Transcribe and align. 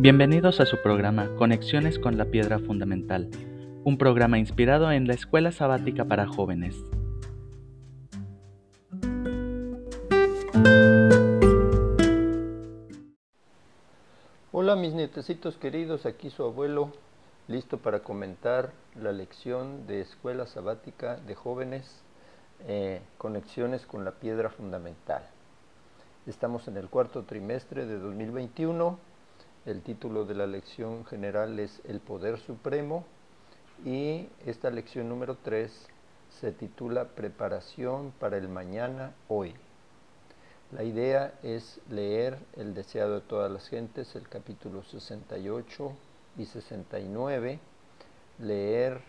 Bienvenidos 0.00 0.60
a 0.60 0.64
su 0.64 0.80
programa 0.80 1.28
Conexiones 1.38 1.98
con 1.98 2.16
la 2.16 2.26
Piedra 2.26 2.60
Fundamental, 2.60 3.28
un 3.82 3.98
programa 3.98 4.38
inspirado 4.38 4.92
en 4.92 5.08
la 5.08 5.14
Escuela 5.14 5.50
Sabática 5.50 6.04
para 6.04 6.28
Jóvenes. 6.28 6.76
Hola 14.52 14.76
mis 14.76 14.94
nietecitos 14.94 15.56
queridos, 15.56 16.06
aquí 16.06 16.30
su 16.30 16.44
abuelo, 16.44 16.92
listo 17.48 17.78
para 17.78 18.04
comentar 18.04 18.70
la 18.94 19.10
lección 19.10 19.88
de 19.88 20.02
Escuela 20.02 20.46
Sabática 20.46 21.16
de 21.16 21.34
Jóvenes, 21.34 22.04
eh, 22.68 23.02
Conexiones 23.18 23.84
con 23.84 24.04
la 24.04 24.12
Piedra 24.12 24.48
Fundamental. 24.48 25.24
Estamos 26.28 26.68
en 26.68 26.76
el 26.76 26.88
cuarto 26.88 27.24
trimestre 27.24 27.84
de 27.84 27.98
2021 27.98 29.07
el 29.68 29.82
título 29.82 30.24
de 30.24 30.34
la 30.34 30.46
lección 30.46 31.04
general 31.04 31.58
es 31.58 31.82
El 31.84 32.00
Poder 32.00 32.38
Supremo 32.38 33.04
y 33.84 34.26
esta 34.46 34.70
lección 34.70 35.10
número 35.10 35.36
3 35.36 35.70
se 36.40 36.52
titula 36.52 37.08
Preparación 37.08 38.12
para 38.18 38.38
el 38.38 38.48
Mañana 38.48 39.12
Hoy. 39.28 39.54
La 40.72 40.84
idea 40.84 41.34
es 41.42 41.80
leer 41.90 42.38
El 42.56 42.72
Deseado 42.72 43.16
de 43.16 43.20
todas 43.20 43.52
las 43.52 43.68
gentes, 43.68 44.16
el 44.16 44.26
capítulo 44.26 44.82
68 44.84 45.92
y 46.38 46.46
69, 46.46 47.58
leer 48.38 49.02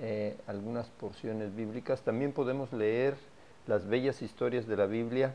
eh, 0.00 0.36
algunas 0.48 0.88
porciones 0.88 1.54
bíblicas. 1.54 2.02
También 2.02 2.32
podemos 2.32 2.72
leer 2.72 3.16
las 3.68 3.86
bellas 3.86 4.22
historias 4.22 4.66
de 4.66 4.76
la 4.76 4.86
Biblia 4.86 5.34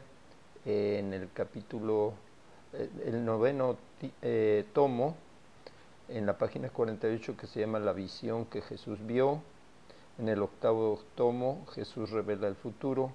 en 0.65 1.13
el 1.13 1.29
capítulo 1.31 2.13
el 3.05 3.25
noveno 3.25 3.77
eh, 4.21 4.65
tomo 4.73 5.15
en 6.07 6.25
la 6.25 6.37
página 6.37 6.69
48 6.69 7.37
que 7.37 7.47
se 7.47 7.59
llama 7.59 7.79
La 7.79 7.93
visión 7.93 8.45
que 8.45 8.61
Jesús 8.61 8.99
vio. 9.05 9.41
En 10.17 10.27
el 10.27 10.41
octavo 10.41 10.99
tomo 11.15 11.65
Jesús 11.73 12.09
revela 12.09 12.47
el 12.47 12.55
futuro 12.55 13.11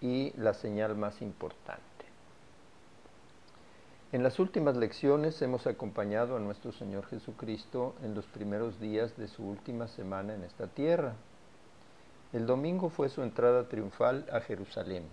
y 0.00 0.32
la 0.36 0.54
señal 0.54 0.96
más 0.96 1.22
importante. 1.22 1.82
En 4.12 4.22
las 4.22 4.38
últimas 4.38 4.76
lecciones 4.76 5.40
hemos 5.42 5.66
acompañado 5.66 6.36
a 6.36 6.40
nuestro 6.40 6.72
Señor 6.72 7.06
Jesucristo 7.06 7.94
en 8.02 8.14
los 8.14 8.26
primeros 8.26 8.80
días 8.80 9.16
de 9.16 9.28
su 9.28 9.44
última 9.44 9.88
semana 9.88 10.34
en 10.34 10.44
esta 10.44 10.66
tierra. 10.68 11.14
El 12.32 12.46
domingo 12.46 12.90
fue 12.90 13.08
su 13.08 13.22
entrada 13.22 13.68
triunfal 13.68 14.26
a 14.32 14.40
Jerusalén 14.40 15.04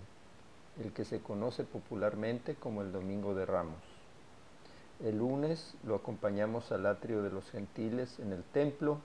el 0.80 0.92
que 0.92 1.04
se 1.04 1.20
conoce 1.20 1.64
popularmente 1.64 2.54
como 2.54 2.82
el 2.82 2.92
Domingo 2.92 3.34
de 3.34 3.46
Ramos. 3.46 3.91
El 5.04 5.18
lunes 5.18 5.74
lo 5.84 5.96
acompañamos 5.96 6.70
al 6.70 6.86
atrio 6.86 7.22
de 7.22 7.30
los 7.30 7.50
gentiles 7.50 8.20
en 8.20 8.32
el 8.32 8.44
templo, 8.44 8.98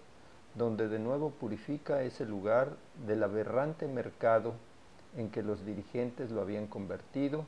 donde 0.54 0.88
de 0.88 1.00
nuevo 1.00 1.32
purifica 1.32 2.04
ese 2.04 2.26
lugar 2.26 2.70
del 3.08 3.24
aberrante 3.24 3.88
mercado 3.88 4.54
en 5.16 5.32
que 5.32 5.42
los 5.42 5.66
dirigentes 5.66 6.30
lo 6.30 6.42
habían 6.42 6.68
convertido 6.68 7.46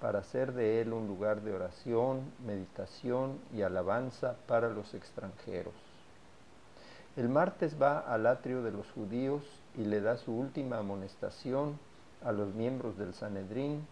para 0.00 0.18
hacer 0.18 0.52
de 0.52 0.80
él 0.80 0.92
un 0.92 1.06
lugar 1.06 1.40
de 1.40 1.54
oración, 1.54 2.20
meditación 2.46 3.38
y 3.54 3.62
alabanza 3.62 4.36
para 4.46 4.68
los 4.68 4.92
extranjeros. 4.94 5.74
El 7.16 7.28
martes 7.28 7.80
va 7.80 7.98
al 8.00 8.26
atrio 8.26 8.62
de 8.62 8.70
los 8.70 8.90
judíos 8.92 9.42
y 9.76 9.84
le 9.84 10.00
da 10.00 10.18
su 10.18 10.32
última 10.32 10.78
amonestación 10.78 11.78
a 12.22 12.32
los 12.32 12.54
miembros 12.54 12.96
del 12.98 13.14
Sanedrín, 13.14 13.86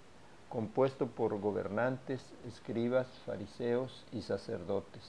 compuesto 0.57 1.07
por 1.09 1.39
gobernantes, 1.39 2.33
escribas, 2.49 3.07
fariseos 3.27 4.07
y 4.11 4.23
sacerdotes, 4.23 5.03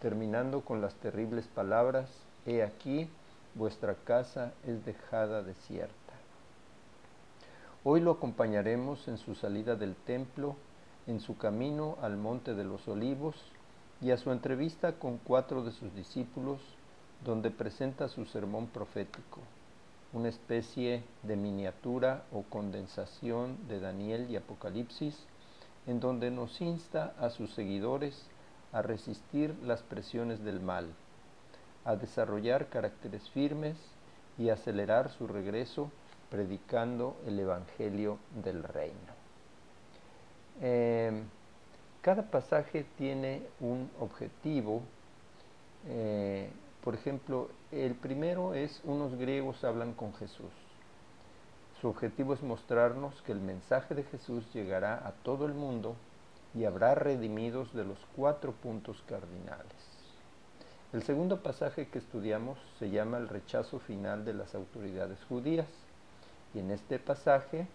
terminando 0.00 0.62
con 0.62 0.80
las 0.80 0.96
terribles 0.96 1.46
palabras, 1.46 2.10
He 2.46 2.64
aquí, 2.64 3.08
vuestra 3.54 3.94
casa 3.94 4.54
es 4.66 4.84
dejada 4.84 5.44
desierta. 5.44 6.14
Hoy 7.84 8.00
lo 8.00 8.10
acompañaremos 8.10 9.06
en 9.06 9.18
su 9.18 9.36
salida 9.36 9.76
del 9.76 9.94
templo, 9.94 10.56
en 11.06 11.20
su 11.20 11.38
camino 11.38 11.96
al 12.02 12.16
monte 12.16 12.54
de 12.54 12.64
los 12.64 12.88
olivos 12.88 13.36
y 14.00 14.10
a 14.10 14.16
su 14.16 14.32
entrevista 14.32 14.94
con 14.94 15.18
cuatro 15.18 15.62
de 15.62 15.70
sus 15.70 15.94
discípulos, 15.94 16.58
donde 17.24 17.52
presenta 17.52 18.08
su 18.08 18.24
sermón 18.24 18.66
profético 18.66 19.38
una 20.16 20.30
especie 20.30 21.02
de 21.24 21.36
miniatura 21.36 22.24
o 22.32 22.42
condensación 22.44 23.68
de 23.68 23.80
Daniel 23.80 24.30
y 24.30 24.36
Apocalipsis, 24.36 25.14
en 25.86 26.00
donde 26.00 26.30
nos 26.30 26.58
insta 26.62 27.12
a 27.20 27.28
sus 27.28 27.52
seguidores 27.52 28.26
a 28.72 28.80
resistir 28.80 29.54
las 29.62 29.82
presiones 29.82 30.42
del 30.42 30.60
mal, 30.60 30.88
a 31.84 31.96
desarrollar 31.96 32.68
caracteres 32.70 33.28
firmes 33.28 33.76
y 34.38 34.48
acelerar 34.48 35.10
su 35.10 35.26
regreso 35.26 35.90
predicando 36.30 37.18
el 37.26 37.38
Evangelio 37.38 38.18
del 38.42 38.62
Reino. 38.62 39.12
Eh, 40.62 41.12
cada 42.00 42.22
pasaje 42.22 42.86
tiene 42.96 43.42
un 43.60 43.90
objetivo 44.00 44.80
eh, 45.86 46.48
por 46.86 46.94
ejemplo, 46.94 47.48
el 47.72 47.96
primero 47.96 48.54
es 48.54 48.80
unos 48.84 49.16
griegos 49.16 49.64
hablan 49.64 49.92
con 49.92 50.14
Jesús. 50.14 50.52
Su 51.80 51.88
objetivo 51.88 52.32
es 52.32 52.44
mostrarnos 52.44 53.22
que 53.22 53.32
el 53.32 53.40
mensaje 53.40 53.96
de 53.96 54.04
Jesús 54.04 54.44
llegará 54.54 55.04
a 55.04 55.10
todo 55.10 55.46
el 55.46 55.54
mundo 55.54 55.96
y 56.54 56.64
habrá 56.64 56.94
redimidos 56.94 57.74
de 57.74 57.84
los 57.84 57.98
cuatro 58.14 58.52
puntos 58.52 59.02
cardinales. 59.08 59.66
El 60.92 61.02
segundo 61.02 61.42
pasaje 61.42 61.88
que 61.88 61.98
estudiamos 61.98 62.56
se 62.78 62.88
llama 62.88 63.18
el 63.18 63.28
rechazo 63.28 63.80
final 63.80 64.24
de 64.24 64.34
las 64.34 64.54
autoridades 64.54 65.18
judías. 65.28 65.66
Y 66.54 66.60
en 66.60 66.70
este 66.70 67.00
pasaje 67.00 67.66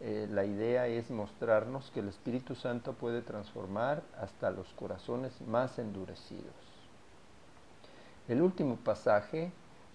eh, 0.00 0.28
la 0.30 0.44
idea 0.44 0.86
es 0.86 1.10
mostrarnos 1.10 1.90
que 1.92 2.00
el 2.00 2.10
Espíritu 2.10 2.54
Santo 2.54 2.92
puede 2.92 3.22
transformar 3.22 4.02
hasta 4.20 4.50
los 4.50 4.68
corazones 4.74 5.40
más 5.46 5.78
endurecidos. 5.78 6.69
El 8.30 8.42
último 8.42 8.76
pasaje 8.76 9.50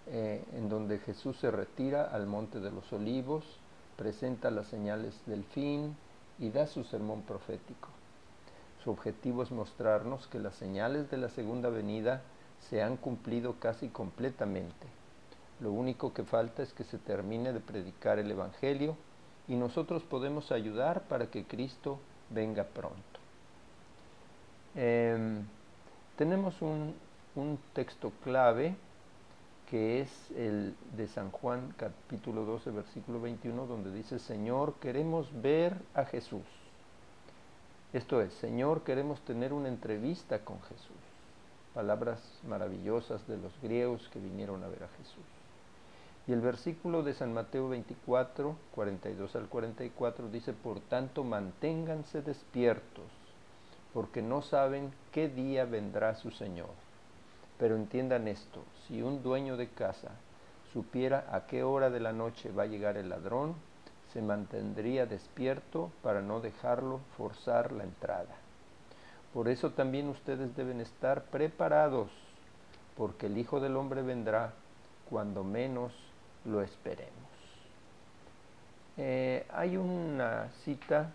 eh, 0.08 0.44
en 0.58 0.68
donde 0.68 1.00
Jesús 1.00 1.38
se 1.38 1.50
retira 1.50 2.04
al 2.04 2.28
monte 2.28 2.60
de 2.60 2.70
los 2.70 2.92
olivos, 2.92 3.46
presenta 3.96 4.52
las 4.52 4.68
señales 4.68 5.16
del 5.26 5.46
fin 5.46 5.96
y 6.38 6.50
da 6.50 6.68
su 6.68 6.84
sermón 6.84 7.22
profético. 7.22 7.88
Su 8.84 8.92
objetivo 8.92 9.42
es 9.42 9.52
mostrarnos 9.52 10.28
que 10.28 10.40
las 10.40 10.54
señales 10.56 11.10
de 11.10 11.16
la 11.16 11.30
segunda 11.30 11.70
venida 11.70 12.24
se 12.60 12.84
han 12.84 12.98
cumplido 12.98 13.56
casi 13.62 13.88
completamente. 13.88 14.86
Lo 15.62 15.72
único 15.72 16.14
que 16.14 16.26
falta 16.26 16.62
es 16.62 16.74
que 16.74 16.84
se 16.84 16.98
termine 16.98 17.54
de 17.54 17.62
predicar 17.62 18.20
el 18.20 18.30
Evangelio 18.30 18.98
y 19.48 19.56
nosotros 19.56 20.04
podemos 20.04 20.52
ayudar 20.52 21.04
para 21.04 21.28
que 21.28 21.46
Cristo 21.46 22.00
venga 22.32 22.66
pronto. 22.66 23.00
Em, 24.76 25.46
tenemos 26.18 26.62
un, 26.62 26.94
un 27.36 27.60
texto 27.74 28.12
clave 28.24 28.76
que 29.70 30.02
es 30.02 30.32
el 30.32 30.76
de 30.96 31.08
San 31.08 31.32
Juan 31.32 31.74
capítulo 31.78 32.46
12 32.46 32.72
versículo 32.72 33.20
21 33.20 33.66
donde 33.66 33.92
dice, 33.92 34.20
Señor, 34.20 34.76
queremos 34.76 35.30
ver 35.42 35.76
a 35.94 36.06
Jesús. 36.06 36.46
Esto 37.94 38.22
es, 38.22 38.34
Señor, 38.34 38.84
queremos 38.84 39.20
tener 39.22 39.54
una 39.54 39.70
entrevista 39.70 40.40
con 40.40 40.62
Jesús. 40.64 40.96
Palabras 41.74 42.22
maravillosas 42.48 43.28
de 43.28 43.38
los 43.38 43.52
griegos 43.62 44.10
que 44.14 44.20
vinieron 44.20 44.64
a 44.64 44.68
ver 44.68 44.84
a 44.84 44.98
Jesús. 44.98 45.26
Y 46.28 46.32
el 46.32 46.42
versículo 46.42 47.04
de 47.04 47.14
San 47.14 47.34
Mateo 47.34 47.70
24, 47.70 48.56
42 48.74 49.36
al 49.36 49.48
44 49.48 50.30
dice, 50.30 50.54
Por 50.54 50.80
tanto, 50.80 51.24
manténganse 51.24 52.22
despiertos, 52.22 53.06
porque 53.94 54.22
no 54.22 54.42
saben 54.42 54.92
qué 55.12 55.28
día 55.28 55.66
vendrá 55.66 56.16
su 56.16 56.32
Señor 56.32 56.85
pero 57.58 57.76
entiendan 57.76 58.28
esto, 58.28 58.64
si 58.88 59.02
un 59.02 59.24
dueño 59.24 59.58
de 59.58 59.70
casa 59.70 60.12
supiera 60.74 61.28
a 61.32 61.48
qué 61.48 61.64
hora 61.64 61.90
de 61.90 62.00
la 62.00 62.12
noche 62.12 62.52
va 62.52 62.64
a 62.64 62.68
llegar 62.68 62.98
el 62.98 63.10
ladrón, 63.10 63.56
se 64.14 64.22
mantendría 64.22 65.06
despierto 65.06 65.92
para 66.02 66.22
no 66.22 66.40
dejarlo 66.40 67.00
forzar 67.18 67.72
la 67.72 67.84
entrada. 67.84 68.36
Por 69.34 69.50
eso 69.50 69.72
también 69.72 70.08
ustedes 70.08 70.56
deben 70.56 70.80
estar 70.80 71.24
preparados, 71.26 72.10
porque 72.96 73.26
el 73.28 73.38
Hijo 73.38 73.60
del 73.60 73.76
Hombre 73.76 74.02
vendrá 74.02 74.54
cuando 75.10 75.44
menos 75.44 75.92
lo 76.46 76.62
esperemos. 76.62 77.12
Eh, 78.98 79.46
hay 79.50 79.76
una 79.76 80.50
cita 80.64 81.12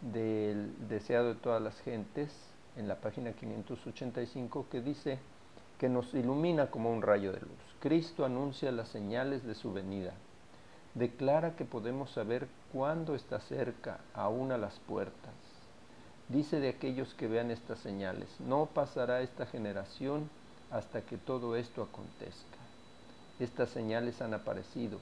del 0.00 0.88
deseado 0.88 1.28
de 1.28 1.34
todas 1.34 1.60
las 1.60 1.78
gentes 1.82 2.30
en 2.76 2.88
la 2.88 2.96
página 2.96 3.32
585 3.32 4.66
que 4.70 4.80
dice, 4.80 5.18
que 5.80 5.88
nos 5.88 6.12
ilumina 6.12 6.66
como 6.66 6.92
un 6.92 7.00
rayo 7.00 7.32
de 7.32 7.40
luz. 7.40 7.48
Cristo 7.80 8.26
anuncia 8.26 8.70
las 8.70 8.90
señales 8.90 9.46
de 9.46 9.54
su 9.54 9.72
venida. 9.72 10.12
Declara 10.94 11.56
que 11.56 11.64
podemos 11.64 12.10
saber 12.10 12.48
cuándo 12.70 13.14
está 13.14 13.40
cerca, 13.40 14.00
aún 14.12 14.52
a 14.52 14.58
las 14.58 14.78
puertas. 14.80 15.32
Dice 16.28 16.60
de 16.60 16.68
aquellos 16.68 17.14
que 17.14 17.28
vean 17.28 17.50
estas 17.50 17.78
señales, 17.78 18.28
no 18.40 18.66
pasará 18.66 19.22
esta 19.22 19.46
generación 19.46 20.28
hasta 20.70 21.00
que 21.00 21.16
todo 21.16 21.56
esto 21.56 21.82
acontezca. 21.82 22.58
Estas 23.38 23.70
señales 23.70 24.20
han 24.20 24.34
aparecido. 24.34 24.98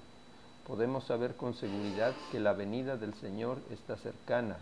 Podemos 0.64 1.02
saber 1.02 1.34
con 1.34 1.54
seguridad 1.54 2.14
que 2.30 2.38
la 2.38 2.52
venida 2.52 2.96
del 2.96 3.14
Señor 3.14 3.58
está 3.72 3.96
cercana. 3.96 4.58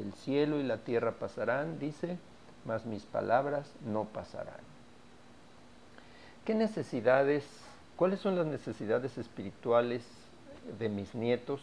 El 0.00 0.14
cielo 0.14 0.58
y 0.58 0.62
la 0.62 0.78
tierra 0.78 1.12
pasarán, 1.12 1.78
dice, 1.78 2.16
mas 2.64 2.86
mis 2.86 3.02
palabras 3.02 3.70
no 3.84 4.04
pasarán. 4.04 4.73
¿Qué 6.44 6.54
necesidades, 6.54 7.42
cuáles 7.96 8.20
son 8.20 8.36
las 8.36 8.44
necesidades 8.44 9.16
espirituales 9.16 10.02
de 10.78 10.90
mis 10.90 11.14
nietos 11.14 11.62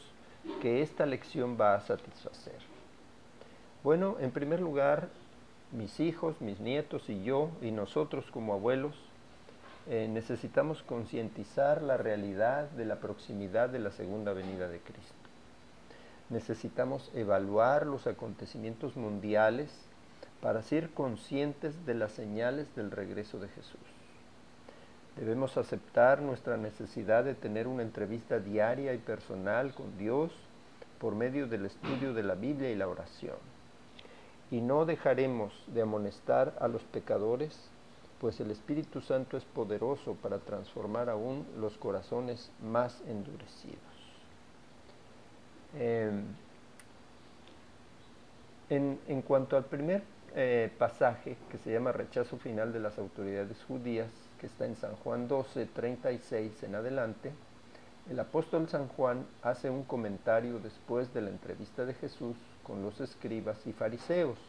que 0.60 0.82
esta 0.82 1.06
lección 1.06 1.56
va 1.62 1.76
a 1.76 1.82
satisfacer? 1.82 2.58
Bueno, 3.84 4.18
en 4.20 4.32
primer 4.32 4.60
lugar, 4.60 5.10
mis 5.72 6.00
hijos, 6.00 6.42
mis 6.42 6.60
nietos 6.60 7.12
y 7.12 7.24
yo 7.24 7.52
y 7.62 7.70
nosotros 7.70 8.26
como 8.32 8.54
abuelos 8.54 8.96
eh, 9.88 10.10
necesitamos 10.12 10.82
concientizar 10.82 11.84
la 11.84 11.98
realidad 11.98 12.68
de 12.72 12.86
la 12.86 12.96
proximidad 12.96 13.70
de 13.70 13.80
la 13.80 13.92
segunda 13.92 14.34
venida 14.34 14.68
de 14.68 14.80
Cristo. 14.80 15.14
Necesitamos 16.32 17.12
evaluar 17.14 17.86
los 17.86 18.08
acontecimientos 18.08 18.96
mundiales 18.96 19.70
para 20.42 20.64
ser 20.64 20.90
conscientes 20.90 21.86
de 21.86 21.94
las 21.94 22.14
señales 22.14 22.76
del 22.76 22.90
regreso 22.90 23.38
de 23.38 23.48
Jesús. 23.50 23.91
Debemos 25.18 25.58
aceptar 25.58 26.22
nuestra 26.22 26.58
necesidad 26.58 27.24
de 27.24 27.36
tener 27.36 27.68
una 27.68 27.84
entrevista 27.84 28.40
diaria 28.40 28.94
y 28.94 28.98
personal 28.98 29.74
con 29.74 29.98
Dios 29.98 30.32
por 31.00 31.16
medio 31.16 31.48
del 31.48 31.66
estudio 31.66 32.14
de 32.14 32.24
la 32.24 32.36
Biblia 32.36 32.70
y 32.72 32.76
la 32.76 32.88
oración. 32.88 33.36
Y 34.52 34.62
no 34.62 34.86
dejaremos 34.86 35.54
de 35.68 35.82
amonestar 35.82 36.56
a 36.60 36.68
los 36.68 36.84
pecadores, 36.84 37.58
pues 38.20 38.40
el 38.40 38.52
Espíritu 38.52 39.02
Santo 39.02 39.36
es 39.36 39.44
poderoso 39.44 40.16
para 40.16 40.40
transformar 40.40 41.10
aún 41.10 41.46
los 41.60 41.78
corazones 41.78 42.52
más 42.62 43.02
endurecidos. 43.08 43.80
Em, 45.78 46.24
en, 48.70 49.00
en 49.08 49.22
cuanto 49.22 49.58
al 49.58 49.66
primer 49.66 50.04
eh, 50.36 50.72
pasaje 50.78 51.36
que 51.50 51.58
se 51.58 51.74
llama 51.74 51.92
rechazo 51.92 52.38
final 52.38 52.72
de 52.72 52.80
las 52.80 52.98
autoridades 52.98 53.58
judías, 53.68 54.10
que 54.42 54.48
está 54.48 54.66
en 54.66 54.76
San 54.76 54.96
Juan 54.96 55.28
12, 55.28 55.68
36 55.68 56.64
en 56.64 56.74
adelante, 56.74 57.32
el 58.10 58.20
apóstol 58.20 58.68
San 58.68 58.88
Juan 58.88 59.24
hace 59.44 59.70
un 59.70 59.84
comentario 59.84 60.58
después 60.58 61.14
de 61.14 61.22
la 61.22 61.30
entrevista 61.30 61.86
de 61.86 61.94
Jesús 61.94 62.36
con 62.64 62.82
los 62.82 63.00
escribas 63.00 63.60
y 63.68 63.72
fariseos. 63.72 64.40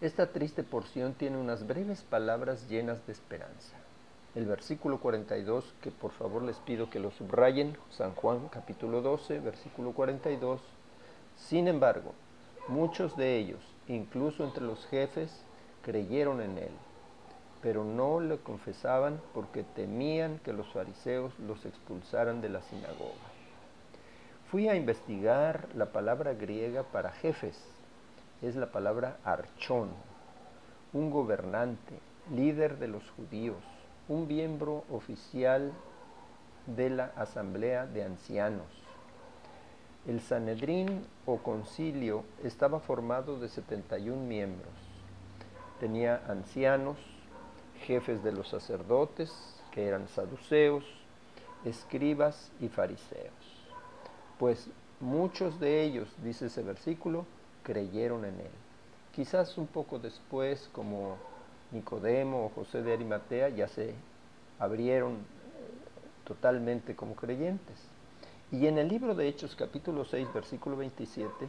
Esta 0.00 0.32
triste 0.32 0.64
porción 0.64 1.14
tiene 1.14 1.38
unas 1.38 1.64
breves 1.64 2.02
palabras 2.02 2.68
llenas 2.68 3.06
de 3.06 3.12
esperanza. 3.12 3.76
El 4.34 4.46
versículo 4.46 4.98
42, 4.98 5.72
que 5.80 5.92
por 5.92 6.10
favor 6.10 6.42
les 6.42 6.56
pido 6.56 6.90
que 6.90 6.98
lo 6.98 7.12
subrayen, 7.12 7.76
San 7.90 8.12
Juan 8.16 8.48
capítulo 8.48 9.02
12, 9.02 9.38
versículo 9.38 9.92
42, 9.92 10.60
sin 11.36 11.68
embargo, 11.68 12.12
muchos 12.66 13.16
de 13.16 13.38
ellos, 13.38 13.60
incluso 13.86 14.42
entre 14.42 14.64
los 14.64 14.84
jefes, 14.86 15.30
creyeron 15.82 16.40
en 16.40 16.58
él, 16.58 16.72
pero 17.62 17.84
no 17.84 18.20
le 18.20 18.38
confesaban 18.38 19.20
porque 19.32 19.62
temían 19.62 20.38
que 20.40 20.52
los 20.52 20.66
fariseos 20.72 21.38
los 21.38 21.64
expulsaran 21.64 22.40
de 22.40 22.48
la 22.48 22.60
sinagoga. 22.62 23.30
Fui 24.50 24.68
a 24.68 24.74
investigar 24.74 25.68
la 25.74 25.86
palabra 25.86 26.34
griega 26.34 26.82
para 26.82 27.12
jefes, 27.12 27.58
es 28.42 28.56
la 28.56 28.72
palabra 28.72 29.16
archón, 29.24 29.90
un 30.92 31.10
gobernante, 31.10 31.98
líder 32.30 32.78
de 32.78 32.88
los 32.88 33.08
judíos, 33.10 33.62
un 34.08 34.26
miembro 34.26 34.84
oficial 34.90 35.72
de 36.66 36.90
la 36.90 37.12
asamblea 37.16 37.86
de 37.86 38.04
ancianos 38.04 38.82
el 40.06 40.20
Sanedrín 40.20 41.06
o 41.26 41.38
concilio 41.38 42.24
estaba 42.42 42.80
formado 42.80 43.38
de 43.38 43.48
71 43.48 44.20
miembros. 44.20 44.72
Tenía 45.78 46.22
ancianos, 46.28 46.96
jefes 47.82 48.22
de 48.22 48.32
los 48.32 48.48
sacerdotes, 48.48 49.32
que 49.72 49.86
eran 49.86 50.08
saduceos, 50.08 50.84
escribas 51.64 52.50
y 52.60 52.68
fariseos. 52.68 53.32
Pues 54.38 54.68
muchos 55.00 55.60
de 55.60 55.82
ellos, 55.82 56.08
dice 56.22 56.46
ese 56.46 56.62
versículo, 56.62 57.26
creyeron 57.62 58.24
en 58.24 58.40
él. 58.40 58.50
Quizás 59.14 59.58
un 59.58 59.66
poco 59.66 59.98
después, 59.98 60.68
como 60.72 61.16
Nicodemo 61.70 62.46
o 62.46 62.48
José 62.50 62.82
de 62.82 62.92
Arimatea, 62.92 63.50
ya 63.50 63.68
se 63.68 63.94
abrieron 64.58 65.12
eh, 65.12 65.16
totalmente 66.24 66.96
como 66.96 67.14
creyentes. 67.14 67.76
Y 68.50 68.66
en 68.66 68.78
el 68.78 68.88
libro 68.88 69.14
de 69.14 69.28
Hechos 69.28 69.56
capítulo 69.56 70.04
6 70.04 70.28
versículo 70.34 70.76
27 70.76 71.48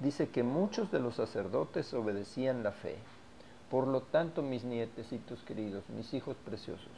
dice 0.00 0.28
que 0.28 0.42
muchos 0.42 0.90
de 0.90 1.00
los 1.00 1.14
sacerdotes 1.14 1.94
obedecían 1.94 2.62
la 2.62 2.72
fe. 2.72 2.96
Por 3.70 3.88
lo 3.88 4.02
tanto, 4.02 4.42
mis 4.42 4.62
nietecitos 4.62 5.42
queridos, 5.42 5.82
mis 5.88 6.14
hijos 6.14 6.36
preciosos, 6.44 6.92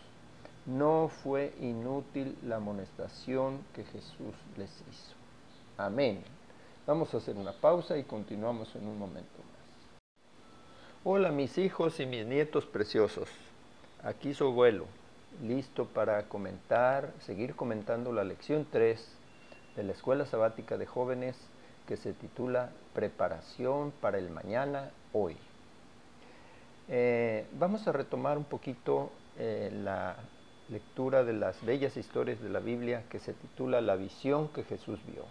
no 0.66 1.08
fue 1.08 1.54
inútil 1.60 2.36
la 2.42 2.56
amonestación 2.56 3.60
que 3.74 3.84
Jesús 3.84 4.34
les 4.58 4.70
hizo. 4.70 5.14
Amén. 5.78 6.22
Vamos 6.86 7.14
a 7.14 7.18
hacer 7.18 7.36
una 7.36 7.52
pausa 7.52 7.96
y 7.96 8.04
continuamos 8.04 8.74
en 8.76 8.86
un 8.86 8.98
momento 8.98 9.38
más. 9.38 9.58
Hola 11.04 11.30
mis 11.30 11.56
hijos 11.56 12.00
y 12.00 12.06
mis 12.06 12.26
nietos 12.26 12.66
preciosos. 12.66 13.30
Aquí 14.02 14.34
su 14.34 14.44
abuelo, 14.44 14.84
listo 15.42 15.86
para 15.86 16.28
comentar, 16.28 17.14
seguir 17.20 17.56
comentando 17.56 18.12
la 18.12 18.24
lección 18.24 18.66
3 18.70 19.08
de 19.76 19.82
la 19.84 19.92
Escuela 19.92 20.26
Sabática 20.26 20.76
de 20.76 20.84
Jóvenes 20.84 21.36
que 21.86 21.96
se 21.96 22.12
titula 22.12 22.72
Preparación 22.92 23.90
para 24.02 24.18
el 24.18 24.28
Mañana 24.28 24.90
Hoy. 25.14 25.36
Eh, 26.88 27.46
vamos 27.58 27.86
a 27.86 27.92
retomar 27.92 28.38
un 28.38 28.44
poquito 28.44 29.10
eh, 29.38 29.70
la 29.84 30.16
lectura 30.68 31.24
de 31.24 31.32
las 31.32 31.64
bellas 31.64 31.96
historias 31.96 32.40
de 32.40 32.48
la 32.48 32.60
Biblia 32.60 33.04
que 33.10 33.18
se 33.18 33.32
titula 33.32 33.80
La 33.80 33.96
visión 33.96 34.48
que 34.48 34.64
Jesús 34.64 34.98
vio. 35.06 35.24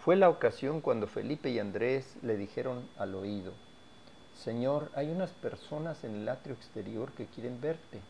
Fue 0.00 0.16
la 0.16 0.28
ocasión 0.28 0.80
cuando 0.80 1.06
Felipe 1.06 1.50
y 1.50 1.58
Andrés 1.58 2.16
le 2.22 2.36
dijeron 2.36 2.86
al 2.98 3.14
oído, 3.14 3.52
Señor, 4.42 4.90
hay 4.94 5.10
unas 5.10 5.30
personas 5.30 6.04
en 6.04 6.16
el 6.16 6.28
atrio 6.28 6.54
exterior 6.54 7.12
que 7.12 7.26
quieren 7.26 7.60
verte. 7.60 8.00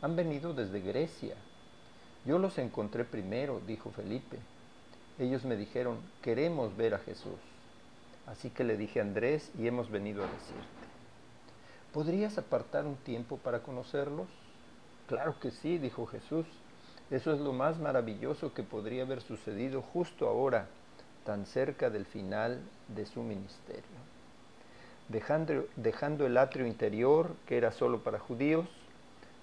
Han 0.00 0.16
venido 0.16 0.54
desde 0.54 0.80
Grecia 0.80 1.34
yo 2.24 2.38
los 2.38 2.56
encontré 2.58 3.04
primero, 3.04 3.60
dijo 3.66 3.90
Felipe. 3.90 4.38
Ellos 5.18 5.44
me 5.44 5.56
dijeron, 5.56 5.98
queremos 6.22 6.76
ver 6.76 6.94
a 6.94 6.98
Jesús. 6.98 7.38
Así 8.26 8.50
que 8.50 8.62
le 8.62 8.76
dije 8.76 9.00
a 9.00 9.02
Andrés 9.02 9.50
y 9.58 9.66
hemos 9.66 9.90
venido 9.90 10.22
a 10.22 10.28
decirte. 10.28 10.81
¿Podrías 11.92 12.38
apartar 12.38 12.86
un 12.86 12.96
tiempo 12.96 13.36
para 13.36 13.62
conocerlos? 13.62 14.28
Claro 15.08 15.38
que 15.40 15.50
sí, 15.50 15.76
dijo 15.76 16.06
Jesús. 16.06 16.46
Eso 17.10 17.32
es 17.32 17.40
lo 17.40 17.52
más 17.52 17.78
maravilloso 17.78 18.54
que 18.54 18.62
podría 18.62 19.02
haber 19.02 19.20
sucedido 19.20 19.82
justo 19.82 20.26
ahora, 20.26 20.68
tan 21.26 21.44
cerca 21.44 21.90
del 21.90 22.06
final 22.06 22.62
de 22.88 23.04
su 23.04 23.22
ministerio. 23.22 23.82
Dejando, 25.08 25.66
dejando 25.76 26.24
el 26.24 26.38
atrio 26.38 26.66
interior, 26.66 27.34
que 27.46 27.58
era 27.58 27.72
solo 27.72 28.02
para 28.02 28.18
judíos, 28.18 28.66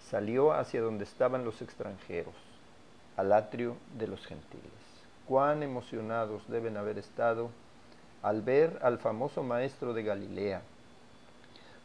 salió 0.09 0.51
hacia 0.51 0.81
donde 0.81 1.03
estaban 1.03 1.45
los 1.45 1.61
extranjeros 1.61 2.33
al 3.15 3.31
atrio 3.33 3.75
de 3.97 4.07
los 4.07 4.25
gentiles. 4.25 4.71
Cuán 5.27 5.61
emocionados 5.61 6.41
deben 6.47 6.77
haber 6.77 6.97
estado 6.97 7.51
al 8.23 8.41
ver 8.41 8.79
al 8.81 8.97
famoso 8.97 9.43
maestro 9.43 9.93
de 9.93 10.03
Galilea. 10.03 10.61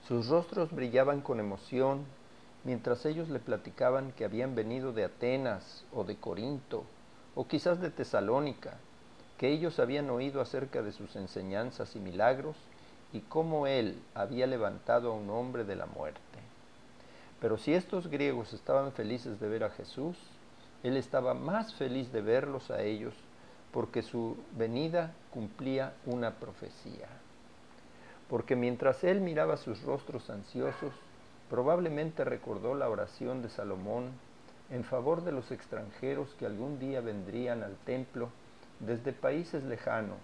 Sus 0.06 0.28
rostros 0.28 0.70
brillaban 0.70 1.22
con 1.22 1.40
emoción 1.40 2.04
mientras 2.64 3.06
ellos 3.06 3.30
le 3.30 3.38
platicaban 3.38 4.12
que 4.12 4.26
habían 4.26 4.54
venido 4.54 4.92
de 4.92 5.04
Atenas 5.04 5.84
o 5.92 6.04
de 6.04 6.16
Corinto 6.16 6.84
o 7.34 7.48
quizás 7.48 7.80
de 7.80 7.90
Tesalónica, 7.90 8.74
que 9.38 9.48
ellos 9.48 9.78
habían 9.78 10.10
oído 10.10 10.42
acerca 10.42 10.82
de 10.82 10.92
sus 10.92 11.16
enseñanzas 11.16 11.96
y 11.96 12.00
milagros 12.00 12.56
y 13.14 13.20
cómo 13.20 13.66
él 13.66 13.98
había 14.14 14.46
levantado 14.46 15.10
a 15.10 15.14
un 15.14 15.30
hombre 15.30 15.64
de 15.64 15.76
la 15.76 15.86
muerte. 15.86 16.20
Pero 17.40 17.56
si 17.56 17.72
estos 17.72 18.08
griegos 18.08 18.52
estaban 18.52 18.92
felices 18.92 19.40
de 19.40 19.48
ver 19.48 19.64
a 19.64 19.70
Jesús, 19.70 20.18
él 20.82 20.98
estaba 20.98 21.32
más 21.32 21.74
feliz 21.74 22.12
de 22.12 22.20
verlos 22.20 22.70
a 22.70 22.82
ellos 22.82 23.14
porque 23.72 24.02
su 24.02 24.36
venida 24.56 25.14
cumplía 25.32 25.94
una 26.04 26.32
profecía. 26.32 27.08
Porque 28.28 28.56
mientras 28.56 29.04
él 29.04 29.20
miraba 29.20 29.56
sus 29.56 29.82
rostros 29.82 30.30
ansiosos, 30.30 30.92
probablemente 31.50 32.24
recordó 32.24 32.74
la 32.74 32.88
oración 32.88 33.42
de 33.42 33.50
Salomón 33.50 34.12
en 34.70 34.84
favor 34.84 35.22
de 35.24 35.32
los 35.32 35.50
extranjeros 35.50 36.34
que 36.38 36.46
algún 36.46 36.78
día 36.78 37.00
vendrían 37.00 37.62
al 37.62 37.76
templo 37.84 38.30
desde 38.80 39.12
países 39.12 39.62
lejanos, 39.64 40.18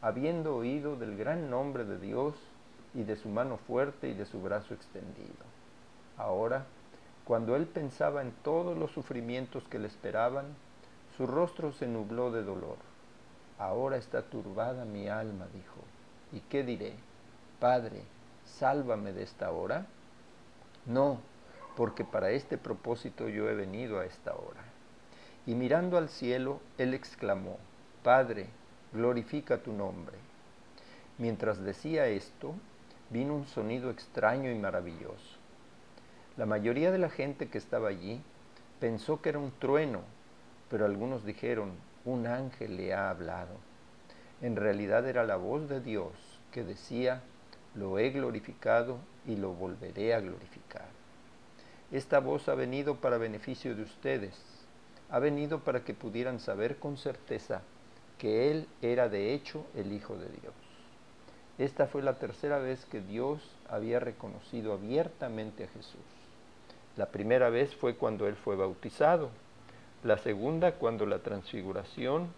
habiendo 0.00 0.56
oído 0.56 0.96
del 0.96 1.16
gran 1.16 1.50
nombre 1.50 1.84
de 1.84 1.98
Dios 1.98 2.34
y 2.94 3.02
de 3.04 3.16
su 3.16 3.28
mano 3.28 3.58
fuerte 3.58 4.08
y 4.08 4.14
de 4.14 4.24
su 4.24 4.40
brazo 4.40 4.74
extendido. 4.74 5.44
Ahora, 6.16 6.64
cuando 7.24 7.56
él 7.56 7.66
pensaba 7.66 8.22
en 8.22 8.32
todos 8.42 8.76
los 8.76 8.90
sufrimientos 8.92 9.62
que 9.64 9.78
le 9.78 9.88
esperaban, 9.88 10.46
su 11.16 11.26
rostro 11.26 11.72
se 11.72 11.86
nubló 11.86 12.30
de 12.30 12.42
dolor. 12.42 12.76
Ahora 13.58 13.96
está 13.96 14.22
turbada 14.22 14.84
mi 14.84 15.08
alma, 15.08 15.46
dijo. 15.52 15.80
¿Y 16.32 16.40
qué 16.48 16.62
diré? 16.62 16.94
Padre, 17.58 18.02
sálvame 18.44 19.12
de 19.12 19.24
esta 19.24 19.50
hora. 19.50 19.86
No, 20.86 21.18
porque 21.76 22.04
para 22.04 22.30
este 22.30 22.56
propósito 22.56 23.28
yo 23.28 23.48
he 23.48 23.54
venido 23.54 23.98
a 23.98 24.04
esta 24.04 24.34
hora. 24.34 24.62
Y 25.46 25.54
mirando 25.54 25.98
al 25.98 26.08
cielo, 26.08 26.60
él 26.76 26.94
exclamó, 26.94 27.58
Padre, 28.02 28.46
glorifica 28.92 29.58
tu 29.58 29.72
nombre. 29.72 30.16
Mientras 31.18 31.60
decía 31.62 32.06
esto, 32.06 32.54
vino 33.10 33.34
un 33.34 33.46
sonido 33.46 33.90
extraño 33.90 34.50
y 34.50 34.54
maravilloso. 34.54 35.38
La 36.36 36.46
mayoría 36.46 36.92
de 36.92 36.98
la 36.98 37.10
gente 37.10 37.48
que 37.48 37.58
estaba 37.58 37.88
allí 37.88 38.20
pensó 38.78 39.20
que 39.20 39.30
era 39.30 39.40
un 39.40 39.50
trueno, 39.58 40.02
pero 40.70 40.84
algunos 40.84 41.24
dijeron, 41.24 41.72
un 42.04 42.28
ángel 42.28 42.76
le 42.76 42.94
ha 42.94 43.10
hablado. 43.10 43.56
En 44.40 44.54
realidad 44.54 45.08
era 45.08 45.24
la 45.24 45.36
voz 45.36 45.68
de 45.68 45.80
Dios 45.80 46.12
que 46.52 46.62
decía, 46.62 47.22
lo 47.78 47.98
he 47.98 48.10
glorificado 48.10 48.98
y 49.26 49.36
lo 49.36 49.52
volveré 49.52 50.14
a 50.14 50.20
glorificar. 50.20 50.86
Esta 51.92 52.18
voz 52.20 52.48
ha 52.48 52.54
venido 52.54 52.96
para 52.96 53.18
beneficio 53.18 53.74
de 53.74 53.82
ustedes, 53.82 54.34
ha 55.10 55.18
venido 55.20 55.60
para 55.60 55.84
que 55.84 55.94
pudieran 55.94 56.40
saber 56.40 56.78
con 56.78 56.96
certeza 56.96 57.62
que 58.18 58.50
Él 58.50 58.66
era 58.82 59.08
de 59.08 59.32
hecho 59.32 59.64
el 59.74 59.92
Hijo 59.92 60.16
de 60.16 60.28
Dios. 60.28 60.54
Esta 61.56 61.86
fue 61.86 62.02
la 62.02 62.18
tercera 62.18 62.58
vez 62.58 62.84
que 62.84 63.00
Dios 63.00 63.40
había 63.68 64.00
reconocido 64.00 64.72
abiertamente 64.72 65.64
a 65.64 65.68
Jesús. 65.68 66.00
La 66.96 67.06
primera 67.06 67.48
vez 67.48 67.74
fue 67.74 67.96
cuando 67.96 68.26
Él 68.26 68.36
fue 68.36 68.56
bautizado, 68.56 69.30
la 70.04 70.18
segunda 70.18 70.72
cuando 70.72 71.06
la 71.06 71.20
transfiguración 71.20 72.28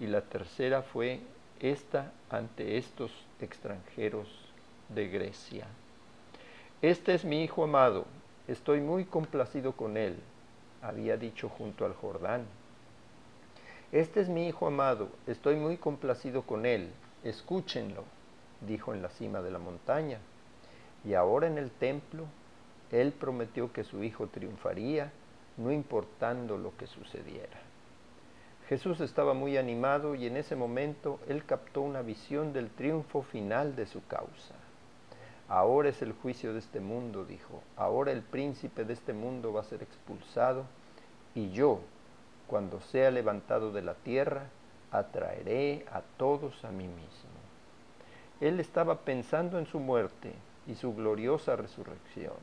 y 0.00 0.06
la 0.06 0.22
tercera 0.22 0.82
fue 0.82 1.20
esta 1.60 2.12
ante 2.30 2.78
estos 2.78 3.10
extranjeros 3.40 4.47
de 4.88 5.08
Grecia. 5.08 5.66
Este 6.82 7.14
es 7.14 7.24
mi 7.24 7.42
Hijo 7.42 7.64
amado, 7.64 8.06
estoy 8.46 8.80
muy 8.80 9.04
complacido 9.04 9.72
con 9.72 9.96
Él, 9.96 10.16
había 10.82 11.16
dicho 11.16 11.48
junto 11.48 11.84
al 11.84 11.94
Jordán. 11.94 12.44
Este 13.92 14.20
es 14.20 14.28
mi 14.28 14.48
Hijo 14.48 14.66
amado, 14.66 15.08
estoy 15.26 15.56
muy 15.56 15.78
complacido 15.78 16.42
con 16.42 16.66
él, 16.66 16.90
escúchenlo, 17.24 18.04
dijo 18.60 18.92
en 18.92 19.00
la 19.00 19.08
cima 19.08 19.40
de 19.40 19.50
la 19.50 19.58
montaña. 19.58 20.18
Y 21.04 21.14
ahora 21.14 21.46
en 21.46 21.56
el 21.56 21.70
templo, 21.70 22.24
él 22.92 23.12
prometió 23.12 23.72
que 23.72 23.84
su 23.84 24.04
Hijo 24.04 24.26
triunfaría, 24.26 25.10
no 25.56 25.72
importando 25.72 26.58
lo 26.58 26.76
que 26.76 26.86
sucediera. 26.86 27.58
Jesús 28.68 29.00
estaba 29.00 29.32
muy 29.32 29.56
animado 29.56 30.14
y 30.14 30.26
en 30.26 30.36
ese 30.36 30.54
momento 30.54 31.18
él 31.26 31.46
captó 31.46 31.80
una 31.80 32.02
visión 32.02 32.52
del 32.52 32.68
triunfo 32.68 33.22
final 33.22 33.74
de 33.74 33.86
su 33.86 34.06
causa. 34.06 34.54
Ahora 35.48 35.88
es 35.88 36.02
el 36.02 36.12
juicio 36.12 36.52
de 36.52 36.58
este 36.58 36.80
mundo, 36.80 37.24
dijo. 37.24 37.62
Ahora 37.76 38.12
el 38.12 38.22
príncipe 38.22 38.84
de 38.84 38.92
este 38.92 39.14
mundo 39.14 39.52
va 39.52 39.62
a 39.62 39.64
ser 39.64 39.82
expulsado 39.82 40.64
y 41.34 41.50
yo, 41.50 41.80
cuando 42.46 42.80
sea 42.80 43.10
levantado 43.10 43.72
de 43.72 43.82
la 43.82 43.94
tierra, 43.94 44.48
atraeré 44.90 45.86
a 45.90 46.02
todos 46.18 46.64
a 46.64 46.70
mí 46.70 46.86
mismo. 46.86 47.38
Él 48.40 48.60
estaba 48.60 49.00
pensando 49.00 49.58
en 49.58 49.66
su 49.66 49.80
muerte 49.80 50.32
y 50.66 50.74
su 50.74 50.94
gloriosa 50.94 51.56
resurrección. 51.56 52.36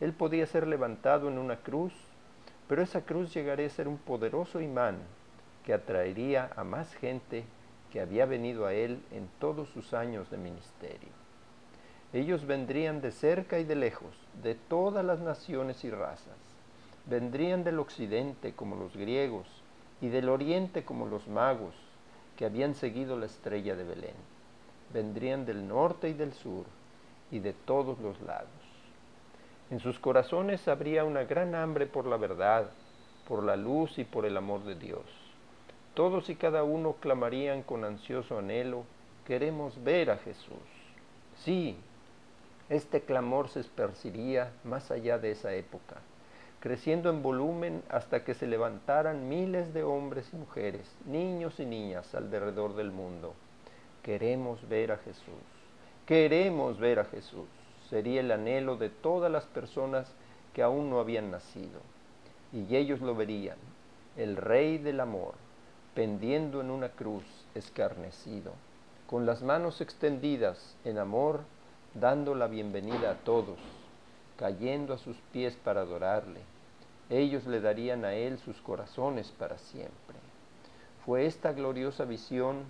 Él 0.00 0.12
podía 0.12 0.46
ser 0.46 0.66
levantado 0.66 1.28
en 1.28 1.38
una 1.38 1.56
cruz, 1.56 1.92
pero 2.66 2.82
esa 2.82 3.02
cruz 3.02 3.32
llegaría 3.32 3.66
a 3.66 3.70
ser 3.70 3.88
un 3.88 3.98
poderoso 3.98 4.60
imán 4.60 4.98
que 5.64 5.74
atraería 5.74 6.50
a 6.56 6.64
más 6.64 6.94
gente 6.94 7.44
que 7.90 8.00
había 8.00 8.26
venido 8.26 8.66
a 8.66 8.72
él 8.72 9.02
en 9.12 9.28
todos 9.38 9.68
sus 9.68 9.94
años 9.94 10.30
de 10.30 10.38
ministerio. 10.38 11.25
Ellos 12.12 12.46
vendrían 12.46 13.00
de 13.00 13.10
cerca 13.10 13.58
y 13.58 13.64
de 13.64 13.76
lejos, 13.76 14.14
de 14.42 14.54
todas 14.54 15.04
las 15.04 15.20
naciones 15.20 15.84
y 15.84 15.90
razas 15.90 16.46
vendrían 17.06 17.62
del 17.62 17.78
occidente 17.78 18.52
como 18.52 18.76
los 18.76 18.96
griegos 18.96 19.46
y 20.00 20.08
del 20.08 20.28
oriente 20.28 20.84
como 20.84 21.06
los 21.06 21.26
magos 21.28 21.74
que 22.36 22.44
habían 22.44 22.74
seguido 22.74 23.18
la 23.18 23.26
estrella 23.26 23.76
de 23.76 23.84
Belén. 23.84 24.16
Vendrían 24.92 25.46
del 25.46 25.66
norte 25.66 26.08
y 26.08 26.14
del 26.14 26.32
sur 26.32 26.64
y 27.30 27.38
de 27.38 27.52
todos 27.52 27.98
los 28.00 28.20
lados. 28.20 28.48
En 29.70 29.80
sus 29.80 29.98
corazones 29.98 30.68
habría 30.68 31.04
una 31.04 31.24
gran 31.24 31.54
hambre 31.54 31.86
por 31.86 32.06
la 32.06 32.16
verdad, 32.16 32.70
por 33.26 33.42
la 33.42 33.56
luz 33.56 33.98
y 33.98 34.04
por 34.04 34.26
el 34.26 34.36
amor 34.36 34.64
de 34.64 34.74
Dios. 34.74 35.04
Todos 35.94 36.28
y 36.28 36.36
cada 36.36 36.62
uno 36.62 36.96
clamarían 37.00 37.62
con 37.62 37.84
ansioso 37.84 38.38
anhelo, 38.38 38.84
queremos 39.26 39.82
ver 39.82 40.10
a 40.10 40.18
Jesús. 40.18 40.54
Sí, 41.42 41.76
este 42.68 43.02
clamor 43.02 43.48
se 43.48 43.60
esparciría 43.60 44.52
más 44.64 44.90
allá 44.90 45.18
de 45.18 45.30
esa 45.32 45.54
época 45.54 45.96
creciendo 46.66 47.10
en 47.10 47.22
volumen 47.22 47.82
hasta 47.88 48.24
que 48.24 48.34
se 48.34 48.46
levantaran 48.46 49.28
miles 49.28 49.72
de 49.72 49.84
hombres 49.84 50.28
y 50.32 50.36
mujeres, 50.36 50.84
niños 51.04 51.60
y 51.60 51.64
niñas 51.64 52.12
alrededor 52.12 52.74
del 52.74 52.90
mundo. 52.90 53.34
Queremos 54.02 54.68
ver 54.68 54.90
a 54.90 54.96
Jesús. 54.98 55.44
Queremos 56.06 56.80
ver 56.80 56.98
a 56.98 57.04
Jesús. 57.04 57.46
Sería 57.88 58.20
el 58.20 58.32
anhelo 58.32 58.76
de 58.76 58.88
todas 58.88 59.30
las 59.30 59.44
personas 59.44 60.10
que 60.54 60.62
aún 60.64 60.90
no 60.90 60.98
habían 60.98 61.30
nacido. 61.30 61.80
Y 62.52 62.74
ellos 62.74 63.00
lo 63.00 63.14
verían, 63.14 63.58
el 64.16 64.36
Rey 64.36 64.78
del 64.78 64.98
Amor, 64.98 65.34
pendiendo 65.94 66.60
en 66.60 66.70
una 66.70 66.88
cruz, 66.88 67.24
escarnecido, 67.54 68.52
con 69.06 69.24
las 69.24 69.42
manos 69.42 69.80
extendidas 69.80 70.76
en 70.84 70.98
amor, 70.98 71.42
dando 72.00 72.34
la 72.34 72.46
bienvenida 72.46 73.10
a 73.10 73.14
todos, 73.14 73.58
cayendo 74.36 74.94
a 74.94 74.98
sus 74.98 75.16
pies 75.32 75.56
para 75.64 75.82
adorarle 75.82 76.40
ellos 77.08 77.46
le 77.46 77.60
darían 77.60 78.04
a 78.04 78.14
él 78.14 78.38
sus 78.38 78.60
corazones 78.60 79.30
para 79.38 79.58
siempre. 79.58 80.16
Fue 81.04 81.26
esta 81.26 81.52
gloriosa 81.52 82.04
visión 82.04 82.64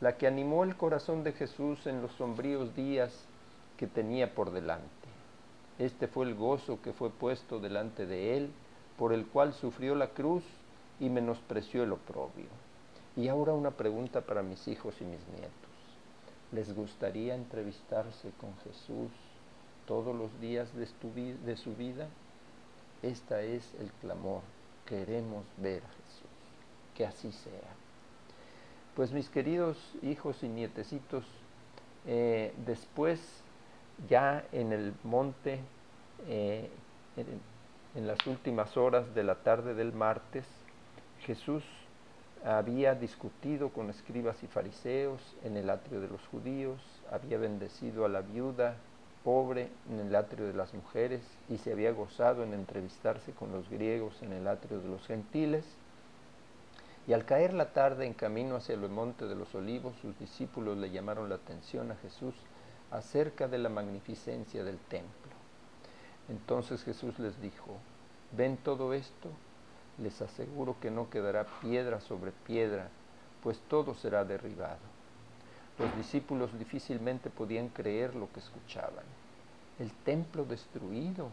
la 0.00 0.16
que 0.18 0.26
animó 0.26 0.62
el 0.62 0.76
corazón 0.76 1.24
de 1.24 1.32
Jesús 1.32 1.86
en 1.86 2.02
los 2.02 2.12
sombríos 2.12 2.76
días 2.76 3.12
que 3.78 3.86
tenía 3.86 4.34
por 4.34 4.50
delante. 4.50 4.86
Este 5.78 6.06
fue 6.06 6.26
el 6.26 6.34
gozo 6.34 6.82
que 6.82 6.92
fue 6.92 7.10
puesto 7.10 7.60
delante 7.60 8.04
de 8.04 8.36
él, 8.36 8.50
por 8.98 9.12
el 9.12 9.26
cual 9.26 9.54
sufrió 9.54 9.94
la 9.94 10.08
cruz 10.08 10.44
y 11.00 11.08
menospreció 11.08 11.82
el 11.82 11.92
oprobio. 11.92 12.48
Y 13.16 13.28
ahora 13.28 13.54
una 13.54 13.70
pregunta 13.70 14.20
para 14.20 14.42
mis 14.42 14.68
hijos 14.68 14.94
y 15.00 15.04
mis 15.04 15.26
nietos. 15.28 15.67
¿Les 16.52 16.74
gustaría 16.74 17.34
entrevistarse 17.34 18.30
con 18.40 18.56
Jesús 18.64 19.10
todos 19.86 20.16
los 20.16 20.40
días 20.40 20.68
de, 20.74 21.56
su 21.56 21.74
vida? 21.74 22.08
Esta 23.02 23.42
es 23.42 23.74
el 23.80 23.90
clamor. 24.00 24.40
Queremos 24.86 25.44
ver 25.58 25.82
a 25.82 25.88
Jesús. 25.88 26.30
Que 26.96 27.06
así 27.06 27.32
sea. 27.32 27.68
Pues 28.96 29.12
mis 29.12 29.28
queridos 29.28 29.76
hijos 30.02 30.42
y 30.42 30.48
nietecitos, 30.48 31.24
eh, 32.06 32.54
después 32.64 33.20
ya 34.08 34.44
en 34.50 34.72
el 34.72 34.94
monte, 35.04 35.60
eh, 36.26 36.70
en, 37.16 37.26
en 37.94 38.06
las 38.06 38.26
últimas 38.26 38.76
horas 38.76 39.14
de 39.14 39.22
la 39.22 39.36
tarde 39.36 39.74
del 39.74 39.92
martes, 39.92 40.46
Jesús 41.20 41.62
había 42.44 42.94
discutido 42.94 43.70
con 43.70 43.90
escribas 43.90 44.42
y 44.42 44.46
fariseos 44.46 45.20
en 45.44 45.56
el 45.56 45.70
atrio 45.70 46.00
de 46.00 46.08
los 46.08 46.26
judíos, 46.28 46.80
había 47.10 47.38
bendecido 47.38 48.04
a 48.04 48.08
la 48.08 48.20
viuda 48.20 48.76
pobre 49.24 49.68
en 49.90 50.00
el 50.00 50.14
atrio 50.14 50.46
de 50.46 50.54
las 50.54 50.72
mujeres 50.74 51.20
y 51.48 51.58
se 51.58 51.72
había 51.72 51.92
gozado 51.92 52.42
en 52.44 52.54
entrevistarse 52.54 53.32
con 53.32 53.52
los 53.52 53.68
griegos 53.68 54.22
en 54.22 54.32
el 54.32 54.46
atrio 54.46 54.80
de 54.80 54.88
los 54.88 55.06
gentiles. 55.06 55.64
Y 57.06 57.12
al 57.12 57.24
caer 57.24 57.54
la 57.54 57.72
tarde 57.72 58.06
en 58.06 58.14
camino 58.14 58.56
hacia 58.56 58.74
el 58.74 58.88
monte 58.88 59.26
de 59.26 59.34
los 59.34 59.54
olivos, 59.54 59.94
sus 60.00 60.18
discípulos 60.18 60.76
le 60.76 60.90
llamaron 60.90 61.28
la 61.28 61.36
atención 61.36 61.90
a 61.90 61.96
Jesús 61.96 62.34
acerca 62.90 63.48
de 63.48 63.58
la 63.58 63.68
magnificencia 63.68 64.62
del 64.64 64.78
templo. 64.78 65.32
Entonces 66.28 66.84
Jesús 66.84 67.18
les 67.18 67.40
dijo, 67.40 67.78
¿ven 68.32 68.58
todo 68.58 68.92
esto? 68.92 69.30
Les 70.02 70.22
aseguro 70.22 70.76
que 70.80 70.90
no 70.90 71.10
quedará 71.10 71.44
piedra 71.60 72.00
sobre 72.00 72.30
piedra, 72.30 72.88
pues 73.42 73.58
todo 73.68 73.94
será 73.94 74.24
derribado. 74.24 74.78
Los 75.78 75.96
discípulos 75.96 76.56
difícilmente 76.58 77.30
podían 77.30 77.68
creer 77.68 78.14
lo 78.14 78.30
que 78.32 78.40
escuchaban. 78.40 79.04
El 79.78 79.92
templo 79.92 80.44
destruido. 80.44 81.28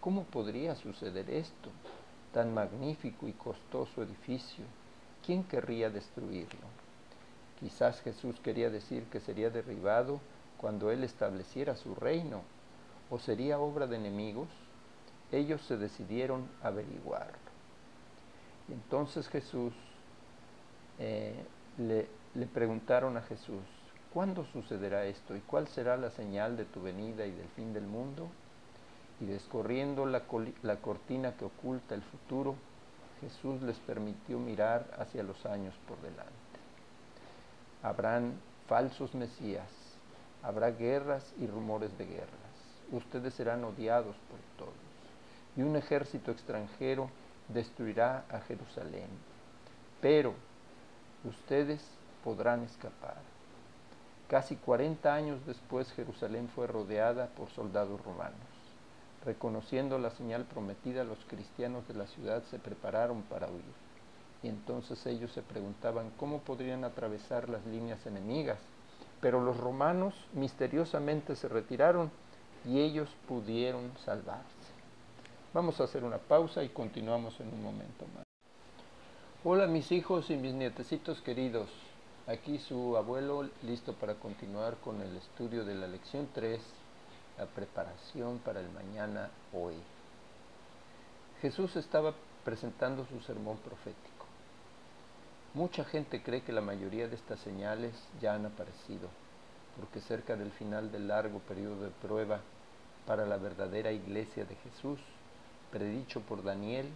¿Cómo 0.00 0.24
podría 0.24 0.74
suceder 0.74 1.28
esto? 1.30 1.70
Tan 2.32 2.54
magnífico 2.54 3.28
y 3.28 3.32
costoso 3.32 4.02
edificio. 4.02 4.64
¿Quién 5.24 5.44
querría 5.44 5.90
destruirlo? 5.90 6.66
Quizás 7.60 8.00
Jesús 8.00 8.40
quería 8.40 8.70
decir 8.70 9.04
que 9.04 9.20
sería 9.20 9.50
derribado 9.50 10.20
cuando 10.56 10.90
Él 10.90 11.04
estableciera 11.04 11.76
su 11.76 11.94
reino, 11.94 12.42
o 13.10 13.18
sería 13.18 13.58
obra 13.58 13.86
de 13.86 13.96
enemigos. 13.96 14.48
Ellos 15.30 15.60
se 15.62 15.76
decidieron 15.76 16.48
averiguar. 16.62 17.41
Entonces 18.68 19.28
Jesús 19.28 19.72
eh, 20.98 21.34
le, 21.78 22.06
le 22.34 22.46
preguntaron 22.46 23.16
a 23.16 23.22
Jesús, 23.22 23.62
¿cuándo 24.12 24.44
sucederá 24.46 25.04
esto 25.06 25.36
y 25.36 25.40
cuál 25.40 25.68
será 25.68 25.96
la 25.96 26.10
señal 26.10 26.56
de 26.56 26.64
tu 26.64 26.82
venida 26.82 27.26
y 27.26 27.32
del 27.32 27.48
fin 27.48 27.72
del 27.72 27.84
mundo? 27.86 28.28
Y 29.20 29.26
descorriendo 29.26 30.06
la, 30.06 30.22
la 30.62 30.76
cortina 30.76 31.36
que 31.36 31.44
oculta 31.44 31.94
el 31.94 32.02
futuro, 32.02 32.56
Jesús 33.20 33.62
les 33.62 33.78
permitió 33.78 34.38
mirar 34.38 34.86
hacia 34.98 35.22
los 35.22 35.46
años 35.46 35.74
por 35.86 36.00
delante. 36.00 36.32
Habrán 37.82 38.34
falsos 38.66 39.14
mesías, 39.14 39.68
habrá 40.42 40.70
guerras 40.70 41.32
y 41.38 41.46
rumores 41.46 41.96
de 41.98 42.06
guerras. 42.06 42.30
Ustedes 42.90 43.34
serán 43.34 43.64
odiados 43.64 44.16
por 44.28 44.38
todos. 44.56 44.74
Y 45.56 45.62
un 45.62 45.76
ejército 45.76 46.30
extranjero 46.32 47.10
destruirá 47.48 48.24
a 48.30 48.40
Jerusalén. 48.40 49.08
Pero 50.00 50.34
ustedes 51.24 51.82
podrán 52.24 52.62
escapar. 52.62 53.16
Casi 54.28 54.56
40 54.56 55.14
años 55.14 55.44
después 55.46 55.92
Jerusalén 55.92 56.48
fue 56.54 56.66
rodeada 56.66 57.26
por 57.26 57.50
soldados 57.50 58.02
romanos. 58.02 58.38
Reconociendo 59.24 59.98
la 59.98 60.10
señal 60.10 60.44
prometida, 60.44 61.04
los 61.04 61.18
cristianos 61.26 61.86
de 61.86 61.94
la 61.94 62.06
ciudad 62.06 62.42
se 62.50 62.58
prepararon 62.58 63.22
para 63.22 63.48
huir. 63.48 63.62
Y 64.42 64.48
entonces 64.48 65.04
ellos 65.06 65.30
se 65.32 65.42
preguntaban 65.42 66.10
cómo 66.16 66.40
podrían 66.40 66.82
atravesar 66.82 67.48
las 67.48 67.64
líneas 67.66 68.04
enemigas. 68.06 68.58
Pero 69.20 69.40
los 69.40 69.56
romanos 69.58 70.14
misteriosamente 70.32 71.36
se 71.36 71.48
retiraron 71.48 72.10
y 72.64 72.80
ellos 72.80 73.08
pudieron 73.28 73.92
salvarse. 74.04 74.61
Vamos 75.54 75.78
a 75.80 75.84
hacer 75.84 76.02
una 76.02 76.16
pausa 76.16 76.62
y 76.62 76.70
continuamos 76.70 77.38
en 77.38 77.48
un 77.52 77.62
momento 77.62 78.06
más. 78.14 78.24
Hola 79.44 79.66
mis 79.66 79.92
hijos 79.92 80.30
y 80.30 80.36
mis 80.36 80.54
nietecitos 80.54 81.20
queridos. 81.20 81.68
Aquí 82.26 82.58
su 82.58 82.96
abuelo 82.96 83.50
listo 83.62 83.92
para 83.92 84.14
continuar 84.14 84.76
con 84.78 85.02
el 85.02 85.14
estudio 85.14 85.62
de 85.66 85.74
la 85.74 85.86
lección 85.86 86.26
3 86.32 86.58
la 87.36 87.44
preparación 87.44 88.38
para 88.38 88.60
el 88.60 88.70
mañana 88.70 89.28
hoy. 89.52 89.74
Jesús 91.42 91.76
estaba 91.76 92.14
presentando 92.46 93.04
su 93.04 93.20
sermón 93.20 93.58
profético. 93.58 94.24
Mucha 95.52 95.84
gente 95.84 96.22
cree 96.22 96.40
que 96.40 96.52
la 96.52 96.62
mayoría 96.62 97.08
de 97.08 97.16
estas 97.16 97.40
señales 97.40 97.92
ya 98.22 98.32
han 98.32 98.46
aparecido, 98.46 99.10
porque 99.78 100.00
cerca 100.00 100.34
del 100.34 100.50
final 100.52 100.90
del 100.90 101.08
largo 101.08 101.40
periodo 101.40 101.84
de 101.84 101.90
prueba 101.90 102.40
para 103.06 103.26
la 103.26 103.36
verdadera 103.36 103.92
iglesia 103.92 104.46
de 104.46 104.54
Jesús, 104.56 104.98
predicho 105.72 106.20
por 106.20 106.44
Daniel, 106.44 106.86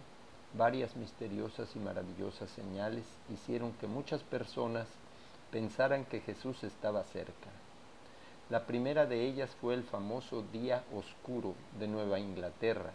varias 0.53 0.95
misteriosas 0.95 1.75
y 1.75 1.79
maravillosas 1.79 2.49
señales 2.51 3.03
hicieron 3.33 3.73
que 3.73 3.87
muchas 3.87 4.21
personas 4.23 4.87
pensaran 5.51 6.05
que 6.05 6.21
Jesús 6.21 6.63
estaba 6.63 7.03
cerca. 7.03 7.49
La 8.49 8.65
primera 8.65 9.05
de 9.05 9.25
ellas 9.25 9.49
fue 9.59 9.73
el 9.73 9.83
famoso 9.83 10.43
Día 10.53 10.83
Oscuro 10.93 11.53
de 11.79 11.87
Nueva 11.87 12.19
Inglaterra, 12.19 12.91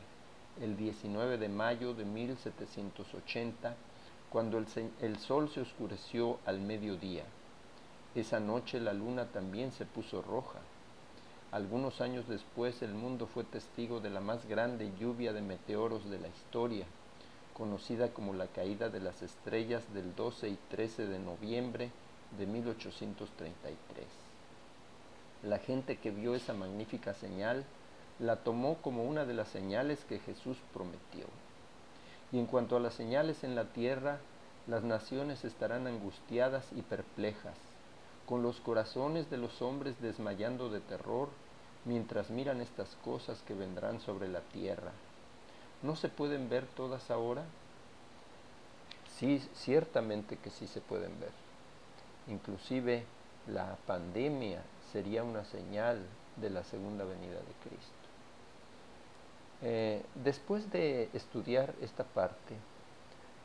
el 0.60 0.76
19 0.76 1.36
de 1.36 1.48
mayo 1.48 1.92
de 1.92 2.04
1780, 2.04 3.74
cuando 4.30 4.56
el, 4.56 4.66
el, 5.02 5.18
sol 5.18 5.50
se 5.50 5.60
oscureció 5.60 6.38
al 6.46 6.60
mediodía. 6.60 7.24
Esa 8.14 8.40
noche 8.40 8.80
la 8.80 8.94
luna 8.94 9.26
también 9.26 9.72
se 9.72 9.84
puso 9.84 10.22
roja. 10.22 10.60
Algunos 11.52 12.00
años 12.00 12.26
después 12.28 12.80
el 12.80 12.94
mundo 12.94 13.26
fue 13.26 13.44
testigo 13.44 14.00
de 14.00 14.08
la 14.08 14.20
más 14.20 14.48
grande 14.48 14.90
lluvia 14.98 15.34
de 15.34 15.42
meteoros 15.42 16.08
de 16.08 16.18
la 16.18 16.28
historia, 16.28 16.86
conocida 17.52 18.08
como 18.14 18.32
la 18.32 18.46
caída 18.46 18.88
de 18.88 19.00
las 19.00 19.20
estrellas 19.20 19.82
del 19.92 20.16
12 20.16 20.48
y 20.48 20.58
13 20.70 21.08
de 21.08 21.18
noviembre 21.18 21.90
de 22.38 22.46
1833. 22.46 24.06
La 25.42 25.58
gente 25.58 25.98
que 25.98 26.10
vio 26.10 26.34
esa 26.34 26.54
magnífica 26.54 27.12
señal 27.12 27.66
la 28.18 28.36
tomó 28.36 28.76
como 28.76 29.04
una 29.04 29.26
de 29.26 29.34
las 29.34 29.48
señales 29.48 30.02
que 30.08 30.20
Jesús 30.20 30.56
prometió. 30.72 31.26
Y 32.32 32.38
en 32.38 32.46
cuanto 32.46 32.78
a 32.78 32.80
las 32.80 32.94
señales 32.94 33.44
en 33.44 33.56
la 33.56 33.64
tierra, 33.74 34.20
las 34.66 34.84
naciones 34.84 35.44
estarán 35.44 35.86
angustiadas 35.86 36.64
y 36.74 36.80
perplejas, 36.80 37.58
con 38.24 38.42
los 38.42 38.58
corazones 38.60 39.28
de 39.28 39.36
los 39.36 39.60
hombres 39.60 40.00
desmayando 40.00 40.70
de 40.70 40.80
terror 40.80 41.28
mientras 41.84 42.30
miran 42.30 42.60
estas 42.60 42.96
cosas 43.04 43.42
que 43.42 43.54
vendrán 43.54 44.00
sobre 44.00 44.28
la 44.28 44.40
tierra. 44.40 44.92
¿No 45.82 45.96
se 45.96 46.08
pueden 46.08 46.48
ver 46.48 46.66
todas 46.76 47.10
ahora? 47.10 47.44
Sí, 49.18 49.40
ciertamente 49.54 50.36
que 50.36 50.50
sí 50.50 50.66
se 50.66 50.80
pueden 50.80 51.18
ver. 51.20 51.32
Inclusive 52.28 53.04
la 53.48 53.76
pandemia 53.86 54.62
sería 54.92 55.24
una 55.24 55.44
señal 55.44 56.06
de 56.36 56.50
la 56.50 56.62
segunda 56.64 57.04
venida 57.04 57.36
de 57.36 57.68
Cristo. 57.68 58.02
Eh, 59.62 60.02
después 60.24 60.70
de 60.70 61.08
estudiar 61.12 61.74
esta 61.80 62.04
parte, 62.04 62.56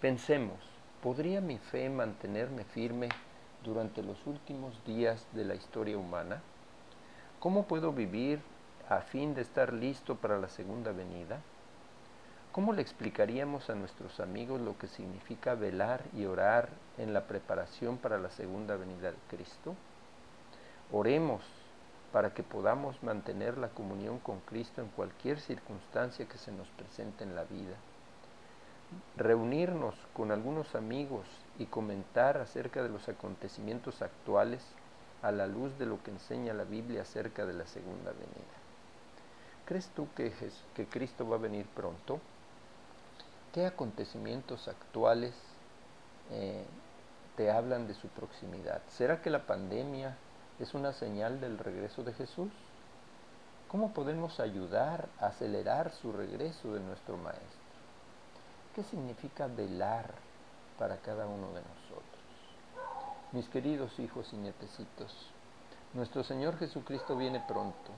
pensemos, 0.01 0.57
¿podría 1.01 1.41
mi 1.41 1.57
fe 1.57 1.89
mantenerme 1.89 2.63
firme 2.63 3.09
durante 3.63 4.01
los 4.01 4.25
últimos 4.25 4.83
días 4.85 5.25
de 5.33 5.45
la 5.45 5.55
historia 5.55 5.97
humana? 5.97 6.41
¿Cómo 7.39 7.67
puedo 7.67 7.93
vivir 7.93 8.39
a 8.89 9.01
fin 9.01 9.35
de 9.35 9.41
estar 9.41 9.71
listo 9.71 10.15
para 10.15 10.39
la 10.39 10.49
segunda 10.49 10.91
venida? 10.91 11.39
¿Cómo 12.51 12.73
le 12.73 12.81
explicaríamos 12.81 13.69
a 13.69 13.75
nuestros 13.75 14.19
amigos 14.19 14.59
lo 14.59 14.75
que 14.79 14.87
significa 14.87 15.53
velar 15.53 16.01
y 16.15 16.25
orar 16.25 16.69
en 16.97 17.13
la 17.13 17.27
preparación 17.27 17.97
para 17.97 18.17
la 18.17 18.31
segunda 18.31 18.75
venida 18.75 19.11
de 19.11 19.17
Cristo? 19.29 19.75
Oremos 20.91 21.43
para 22.11 22.33
que 22.33 22.41
podamos 22.41 23.03
mantener 23.03 23.59
la 23.59 23.69
comunión 23.69 24.17
con 24.17 24.39
Cristo 24.39 24.81
en 24.81 24.87
cualquier 24.87 25.39
circunstancia 25.39 26.27
que 26.27 26.39
se 26.39 26.51
nos 26.51 26.67
presente 26.69 27.23
en 27.23 27.35
la 27.35 27.43
vida. 27.43 27.75
Reunirnos 29.15 29.93
con 30.15 30.31
algunos 30.31 30.73
amigos 30.73 31.27
y 31.59 31.67
comentar 31.67 32.39
acerca 32.39 32.81
de 32.81 32.89
los 32.89 33.07
acontecimientos 33.07 34.01
actuales 34.01 34.65
a 35.21 35.31
la 35.31 35.47
luz 35.47 35.77
de 35.77 35.85
lo 35.85 36.01
que 36.03 36.11
enseña 36.11 36.53
la 36.53 36.63
Biblia 36.63 37.01
acerca 37.01 37.45
de 37.45 37.53
la 37.53 37.65
segunda 37.65 38.11
venida. 38.11 38.57
¿Crees 39.65 39.89
tú 39.89 40.07
que, 40.15 40.31
que 40.75 40.85
Cristo 40.87 41.27
va 41.27 41.35
a 41.35 41.39
venir 41.39 41.65
pronto? 41.65 42.19
¿Qué 43.53 43.65
acontecimientos 43.65 44.67
actuales 44.67 45.33
eh, 46.31 46.63
te 47.35 47.51
hablan 47.51 47.87
de 47.87 47.93
su 47.93 48.07
proximidad? 48.09 48.81
¿Será 48.89 49.21
que 49.21 49.29
la 49.29 49.45
pandemia 49.45 50.15
es 50.59 50.73
una 50.73 50.93
señal 50.93 51.39
del 51.41 51.57
regreso 51.57 52.03
de 52.03 52.13
Jesús? 52.13 52.51
¿Cómo 53.67 53.93
podemos 53.93 54.39
ayudar 54.39 55.09
a 55.19 55.27
acelerar 55.27 55.91
su 55.91 56.13
regreso 56.13 56.73
de 56.73 56.79
nuestro 56.79 57.17
Maestro? 57.17 57.67
¿Qué 58.75 58.83
significa 58.83 59.47
velar 59.47 60.13
para 60.79 60.97
cada 60.97 61.25
uno 61.25 61.47
de 61.47 61.61
nosotros? 61.61 61.86
Mis 63.33 63.49
queridos 63.49 63.99
hijos 63.99 64.31
y 64.31 64.37
nietecitos, 64.37 65.13
nuestro 65.93 66.23
Señor 66.23 66.57
Jesucristo 66.57 67.17
viene 67.17 67.43
pronto. 67.45 67.91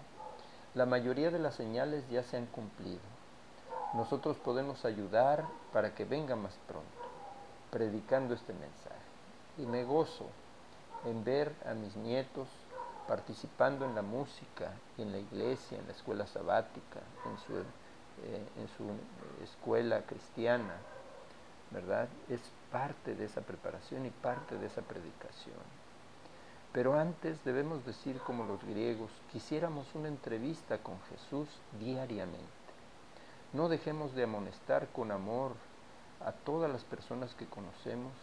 La 0.73 0.87
mayoría 0.87 1.29
de 1.29 1.37
las 1.37 1.53
señales 1.53 2.03
ya 2.09 2.23
se 2.23 2.37
han 2.37 2.47
cumplido. 2.47 2.99
Nosotros 3.93 4.37
podemos 4.37 4.85
ayudar 4.85 5.45
para 5.71 5.93
que 5.93 6.03
venga 6.03 6.35
más 6.35 6.57
pronto, 6.67 6.89
predicando 7.69 8.33
este 8.33 8.53
mensaje. 8.53 8.95
Y 9.59 9.67
me 9.67 9.83
gozo 9.83 10.25
en 11.05 11.23
ver 11.23 11.53
a 11.63 11.75
mis 11.75 11.95
nietos 11.95 12.47
participando 13.07 13.85
en 13.85 13.93
la 13.93 14.01
música, 14.01 14.71
en 14.97 15.11
la 15.11 15.19
iglesia, 15.19 15.77
en 15.77 15.85
la 15.85 15.93
escuela 15.93 16.25
sabática, 16.25 17.01
en 17.25 17.37
su, 17.45 17.53
eh, 17.53 18.47
en 18.57 18.67
su 18.75 19.43
escuela 19.43 20.01
cristiana, 20.07 20.73
¿verdad? 21.71 22.08
Es 22.29 22.41
parte 22.71 23.15
de 23.15 23.25
esa 23.25 23.41
preparación 23.41 24.05
y 24.05 24.10
parte 24.10 24.58
de 24.58 24.67
esa 24.67 24.82
predicación. 24.82 25.58
Pero 26.71 26.99
antes 26.99 27.43
debemos 27.43 27.86
decir 27.86 28.19
como 28.19 28.45
los 28.45 28.63
griegos, 28.63 29.12
quisiéramos 29.32 29.88
una 29.95 30.08
entrevista 30.08 30.77
con 30.79 30.99
Jesús 31.10 31.47
diariamente. 31.79 32.39
No 33.53 33.69
dejemos 33.69 34.13
de 34.13 34.23
amonestar 34.23 34.88
con 34.89 35.12
amor 35.12 35.53
a 36.23 36.32
todas 36.32 36.71
las 36.71 36.84
personas 36.84 37.34
que 37.34 37.47
conocemos 37.47 38.13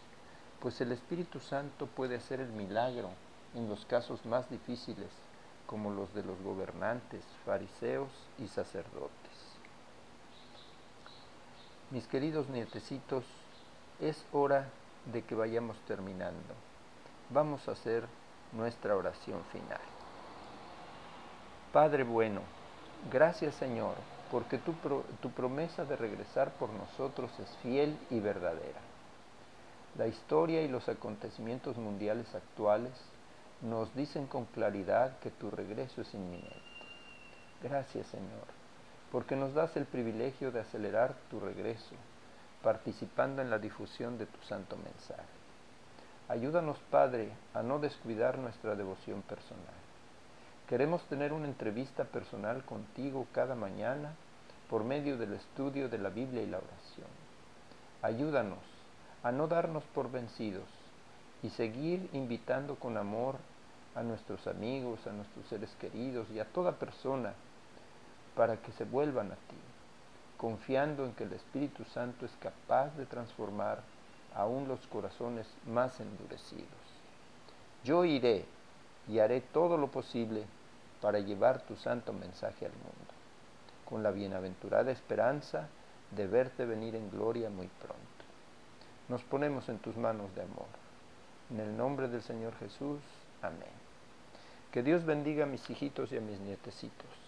pues 0.59 0.81
el 0.81 0.91
Espíritu 0.91 1.39
Santo 1.39 1.85
puede 1.85 2.15
hacer 2.15 2.39
el 2.39 2.49
milagro 2.49 3.09
en 3.53 3.69
los 3.69 3.85
casos 3.85 4.25
más 4.25 4.49
difíciles, 4.49 5.09
como 5.67 5.91
los 5.91 6.13
de 6.13 6.23
los 6.23 6.41
gobernantes, 6.41 7.23
fariseos 7.45 8.09
y 8.39 8.47
sacerdotes. 8.47 9.46
Mis 11.89 12.05
queridos 12.07 12.49
nietecitos, 12.49 13.23
es 14.01 14.25
hora 14.33 14.67
de 15.11 15.23
que 15.23 15.35
vayamos 15.35 15.77
terminando. 15.87 16.53
Vamos 17.29 17.67
a 17.67 17.71
hacer 17.71 18.03
nuestra 18.51 18.95
oración 18.95 19.41
final. 19.53 19.79
Padre 21.71 22.03
bueno, 22.03 22.41
gracias 23.11 23.55
Señor, 23.55 23.95
porque 24.31 24.57
tu, 24.57 24.73
tu 25.21 25.31
promesa 25.31 25.85
de 25.85 25.95
regresar 25.95 26.51
por 26.51 26.69
nosotros 26.71 27.31
es 27.39 27.49
fiel 27.63 27.97
y 28.09 28.19
verdadera. 28.19 28.81
La 29.97 30.07
historia 30.07 30.61
y 30.61 30.67
los 30.67 30.89
acontecimientos 30.89 31.77
mundiales 31.77 32.27
actuales 32.35 32.91
nos 33.61 33.95
dicen 33.95 34.27
con 34.27 34.45
claridad 34.45 35.17
que 35.19 35.31
tu 35.31 35.49
regreso 35.49 36.01
es 36.01 36.13
inminente. 36.13 36.61
Gracias 37.63 38.07
Señor, 38.07 38.56
porque 39.11 39.35
nos 39.35 39.53
das 39.53 39.75
el 39.77 39.85
privilegio 39.85 40.51
de 40.51 40.59
acelerar 40.59 41.15
tu 41.29 41.39
regreso, 41.39 41.95
participando 42.61 43.41
en 43.41 43.49
la 43.49 43.59
difusión 43.59 44.17
de 44.17 44.25
tu 44.25 44.41
santo 44.43 44.75
mensaje. 44.77 45.37
Ayúdanos, 46.27 46.77
Padre, 46.91 47.31
a 47.53 47.63
no 47.63 47.79
descuidar 47.79 48.37
nuestra 48.37 48.75
devoción 48.75 49.21
personal. 49.21 49.63
Queremos 50.67 51.01
tener 51.03 51.31
una 51.31 51.47
entrevista 51.47 52.03
personal 52.03 52.65
contigo 52.65 53.25
cada 53.31 53.55
mañana 53.55 54.11
por 54.69 54.83
medio 54.83 55.17
del 55.17 55.33
estudio 55.33 55.87
de 55.87 55.97
la 55.97 56.09
Biblia 56.09 56.41
y 56.41 56.47
la 56.47 56.57
oración. 56.57 57.07
Ayúdanos 58.01 58.59
a 59.23 59.31
no 59.31 59.47
darnos 59.47 59.83
por 59.95 60.11
vencidos 60.11 60.67
y 61.41 61.49
seguir 61.51 62.09
invitando 62.11 62.75
con 62.75 62.97
amor 62.97 63.35
a 63.95 64.03
nuestros 64.03 64.45
amigos, 64.47 65.07
a 65.07 65.13
nuestros 65.13 65.47
seres 65.47 65.73
queridos 65.79 66.29
y 66.29 66.39
a 66.39 66.45
toda 66.45 66.73
persona 66.73 67.33
para 68.37 68.57
que 68.57 68.71
se 68.73 68.85
vuelvan 68.85 69.31
a 69.31 69.35
ti, 69.35 69.57
confiando 70.37 71.05
en 71.05 71.13
que 71.13 71.23
el 71.23 71.33
Espíritu 71.33 71.83
Santo 71.85 72.25
es 72.25 72.31
capaz 72.39 72.95
de 72.95 73.07
transformar 73.07 73.79
aún 74.35 74.67
los 74.67 74.85
corazones 74.87 75.47
más 75.65 75.99
endurecidos. 75.99 76.67
Yo 77.83 78.05
iré 78.05 78.45
y 79.07 79.17
haré 79.17 79.41
todo 79.41 79.77
lo 79.77 79.87
posible 79.87 80.45
para 81.01 81.19
llevar 81.19 81.61
tu 81.61 81.75
santo 81.75 82.13
mensaje 82.13 82.65
al 82.67 82.73
mundo, 82.73 83.13
con 83.89 84.03
la 84.03 84.11
bienaventurada 84.11 84.91
esperanza 84.91 85.67
de 86.11 86.27
verte 86.27 86.65
venir 86.65 86.95
en 86.95 87.09
gloria 87.09 87.49
muy 87.49 87.67
pronto. 87.67 87.97
Nos 89.09 89.23
ponemos 89.23 89.67
en 89.67 89.79
tus 89.79 89.97
manos 89.97 90.33
de 90.35 90.43
amor. 90.43 90.67
En 91.49 91.59
el 91.59 91.75
nombre 91.75 92.07
del 92.07 92.21
Señor 92.21 92.53
Jesús. 92.59 92.99
Amén. 93.41 93.87
Que 94.71 94.83
Dios 94.83 95.05
bendiga 95.05 95.45
a 95.45 95.47
mis 95.47 95.67
hijitos 95.69 96.11
y 96.11 96.17
a 96.17 96.21
mis 96.21 96.39
nietecitos. 96.39 97.26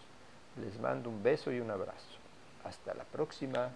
Les 0.58 0.80
mando 0.80 1.10
un 1.10 1.22
beso 1.24 1.52
y 1.52 1.60
un 1.60 1.72
abrazo. 1.72 2.18
Hasta 2.64 2.94
la 2.94 3.04
próxima. 3.04 3.70